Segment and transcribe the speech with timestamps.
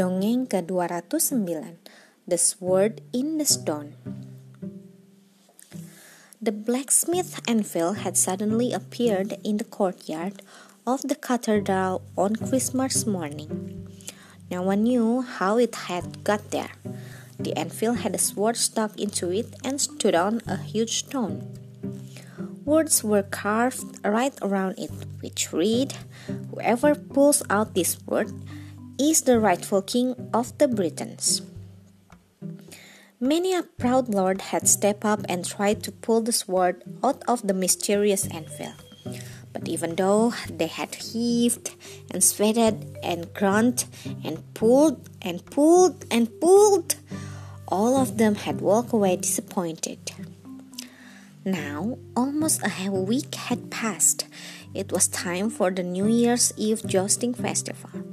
[0.00, 1.76] Dongeng ke-209
[2.24, 4.00] The Sword in the Stone
[6.40, 10.40] The blacksmith anvil had suddenly appeared in the courtyard
[10.88, 13.84] of the cathedral on Christmas morning.
[14.48, 16.72] No one knew how it had got there.
[17.36, 21.44] The anvil had a sword stuck into it and stood on a huge stone.
[22.64, 25.92] Words were carved right around it, which read,
[26.48, 28.32] Whoever pulls out this sword
[29.00, 31.40] is the rightful king of the Britons.
[33.18, 37.46] Many a proud lord had stepped up and tried to pull the sword out of
[37.46, 38.72] the mysterious anvil.
[39.54, 41.70] But even though they had heaved
[42.10, 43.88] and sweated and grunted
[44.22, 46.96] and pulled and pulled and pulled,
[47.68, 50.12] all of them had walked away disappointed.
[51.42, 54.26] Now, almost a week had passed.
[54.74, 58.04] It was time for the New Year's Eve jousting festival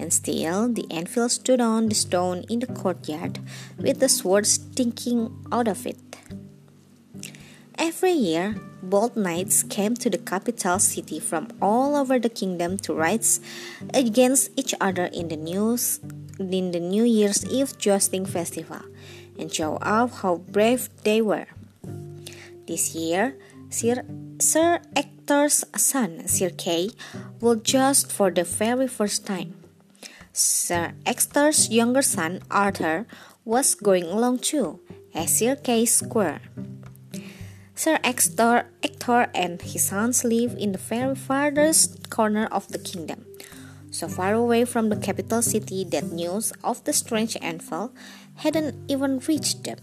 [0.00, 3.38] and still the anvil stood on the stone in the courtyard
[3.76, 6.00] with the sword sticking out of it.
[7.76, 12.94] Every year, bold knights came to the capital city from all over the kingdom to
[12.94, 13.24] ride
[13.92, 16.00] against each other in the news
[16.38, 18.80] in the New Year's Eve jousting festival
[19.38, 21.46] and show off how brave they were.
[22.66, 23.36] This year,
[23.68, 24.04] Sir,
[24.40, 26.90] Sir Ector's son, Sir Kay,
[27.40, 29.59] will joust for the very first time.
[30.32, 33.06] Sir Ector's younger son, Arthur,
[33.44, 34.78] was going along too,
[35.12, 36.40] as Sir Kay's squire.
[37.74, 43.26] Sir Ector, Ector and his sons live in the very farthest corner of the kingdom,
[43.90, 47.92] so far away from the capital city that news of the strange anvil
[48.36, 49.78] hadn't even reached them.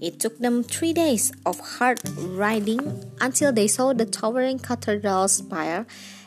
[0.00, 5.86] It took them three days of hard riding until they saw the towering cathedral spire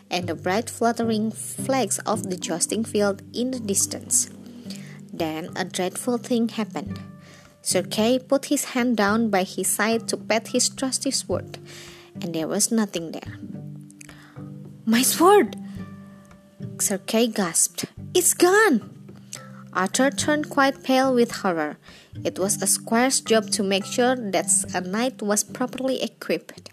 [0.09, 4.29] and the bright fluttering flags of the jousting field in the distance.
[5.11, 6.99] Then a dreadful thing happened.
[7.61, 11.57] Sir Kay put his hand down by his side to pat his trusty sword,
[12.21, 13.37] and there was nothing there.
[14.85, 15.55] My sword!
[16.79, 17.85] Sir Kay gasped.
[18.13, 18.99] It's gone!
[19.73, 21.77] Arthur turned quite pale with horror.
[22.23, 26.71] It was a squire's job to make sure that a knight was properly equipped.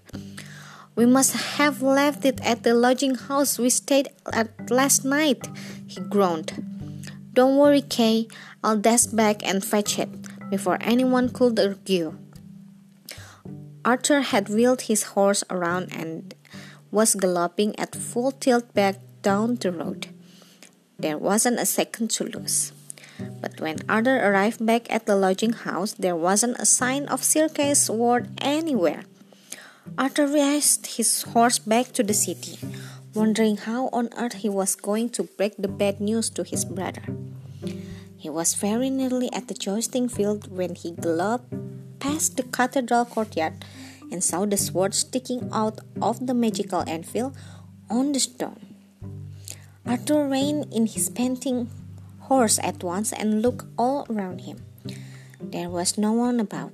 [0.97, 5.47] We must have left it at the lodging house we stayed at last night,
[5.87, 6.57] he groaned.
[7.35, 8.29] Don't worry, Kay,
[8.65, 10.09] I'll dash back and fetch it
[10.49, 12.17] before anyone could argue.
[13.85, 16.35] Arthur had wheeled his horse around and
[16.91, 20.09] was galloping at full tilt back down the road.
[20.99, 22.73] There wasn't a second to lose.
[23.41, 27.49] But when Arthur arrived back at the lodging house, there wasn't a sign of Sir
[27.49, 29.05] Kay's sword anywhere.
[29.97, 32.59] Arthur raced his horse back to the city,
[33.15, 37.03] wondering how on earth he was going to break the bad news to his brother.
[38.17, 41.53] He was very nearly at the jousting field when he galloped
[42.01, 43.65] past the cathedral courtyard
[44.11, 47.35] and saw the sword sticking out of the magical anvil
[47.89, 48.75] on the stone.
[49.87, 51.71] Arthur reined in his panting
[52.27, 54.65] horse at once and looked all around him.
[55.41, 56.73] There was no one about.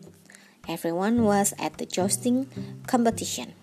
[0.69, 2.47] Everyone was at the jousting
[2.87, 3.55] competition.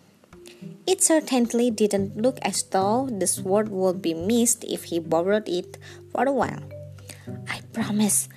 [0.86, 5.78] It certainly didn't look as though the sword would be missed if he borrowed it
[6.12, 6.64] for a while.
[7.48, 8.28] I promise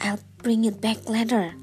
[0.00, 1.54] I'll bring it back later,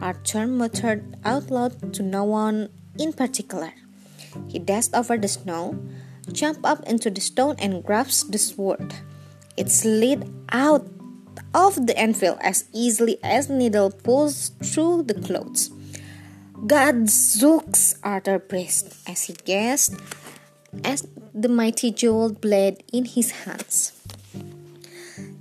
[0.00, 3.72] Arthur muttered out loud to no one in particular.
[4.48, 5.76] He dashed over the snow,
[6.32, 8.94] jumped up into the stone, and grasped the sword.
[9.56, 10.86] It slid out
[11.52, 15.70] of the anvil as easily as needle pulls through the clothes.
[16.66, 19.96] Gadzooks, Arthur praised as he gazed
[20.84, 21.00] at
[21.32, 23.96] the mighty jeweled blade in his hands.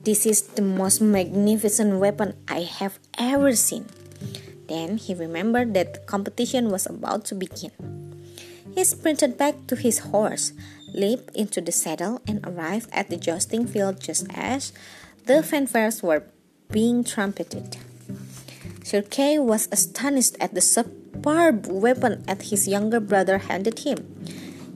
[0.04, 3.86] This is the most magnificent weapon I have ever seen.
[4.68, 7.76] Then he remembered that the competition was about to begin.
[8.74, 10.54] He sprinted back to his horse,
[10.94, 14.72] leaped into the saddle, and arrived at the jousting field just as
[15.26, 16.24] the fanfares were
[16.72, 17.76] being trumpeted.
[18.84, 20.62] Sir Kay was astonished at the
[21.20, 24.00] superb weapon that his younger brother handed him.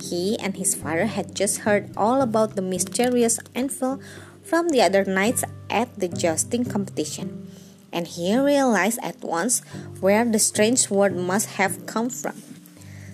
[0.03, 4.01] He and his father had just heard all about the mysterious anvil
[4.43, 7.47] from the other knights at the jousting competition,
[7.93, 9.63] and he realized at once
[10.01, 12.35] where the strange word must have come from.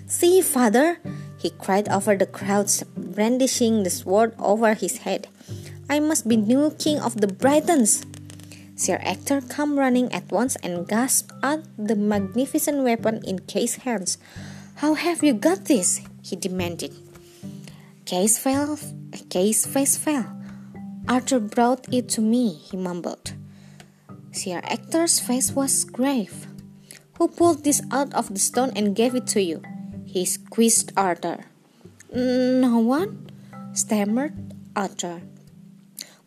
[0.08, 0.98] See, father,
[1.38, 5.28] he cried over the crowds, brandishing the sword over his head.
[5.88, 8.02] I must be new king of the Britons.
[8.80, 14.16] Sir Ector came running at once and gasped at the magnificent weapon in Kay's hands.
[14.76, 16.00] How have you got this?
[16.24, 16.96] he demanded.
[18.06, 18.78] Kay's, fell,
[19.28, 20.32] Kay's face fell.
[21.06, 23.34] Arthur brought it to me, he mumbled.
[24.32, 26.46] Sir Ector's face was grave.
[27.18, 29.60] Who pulled this out of the stone and gave it to you?
[30.06, 31.44] He squeezed Arthur.
[32.14, 33.28] No one,
[33.74, 35.20] stammered Arthur.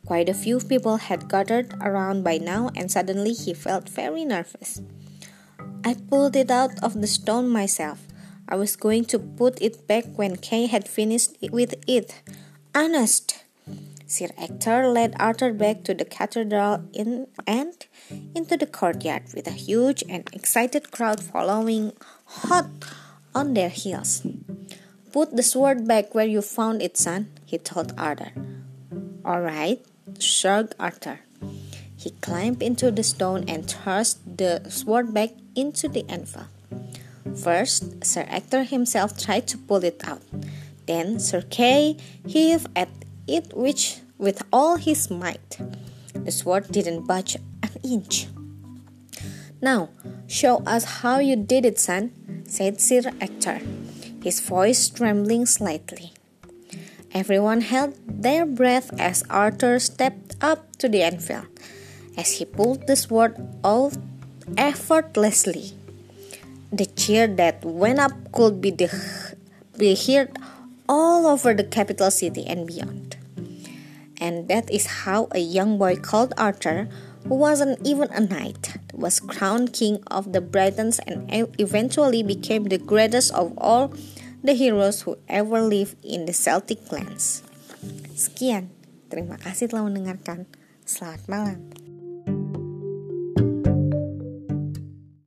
[0.05, 4.81] Quite a few people had gathered around by now, and suddenly he felt very nervous.
[5.85, 8.05] I pulled it out of the stone myself.
[8.47, 12.21] I was going to put it back when Kay had finished with it.
[12.75, 13.43] Honest.
[14.05, 17.73] Sir Ector led Arthur back to the cathedral in, and
[18.35, 21.93] into the courtyard with a huge and excited crowd following
[22.25, 22.69] hot
[23.33, 24.21] on their heels.
[25.11, 28.31] Put the sword back where you found it, son, he told Arthur.
[29.25, 29.79] All right,
[30.19, 31.19] shrugged Arthur.
[31.95, 36.47] He climbed into the stone and thrust the sword back into the anvil.
[37.35, 40.21] First, Sir Ector himself tried to pull it out.
[40.85, 42.89] Then Sir Kay heaved at
[43.27, 45.57] it which with all his might.
[46.13, 48.27] The sword didn't budge an inch.
[49.61, 49.89] Now,
[50.27, 52.11] show us how you did it, son,
[52.45, 53.61] said Sir Ector,
[54.21, 56.11] his voice trembling slightly.
[57.13, 61.45] Everyone held their breath as Arthur stepped up to the anvil,
[62.17, 63.93] as he pulled the sword out
[64.57, 65.77] effortlessly.
[66.73, 68.89] The cheer that went up could be, the,
[69.77, 70.33] be heard
[70.89, 73.15] all over the capital city and beyond.
[74.17, 76.89] And that is how a young boy called Arthur,
[77.29, 82.79] who wasn't even a knight, was crowned king of the Britons and eventually became the
[82.79, 83.93] greatest of all
[84.43, 87.41] the heroes who ever lived in the Celtic lands.
[88.13, 88.69] Sekian,
[89.07, 90.45] terima kasih telah mendengarkan.
[90.83, 91.82] Selamat malam.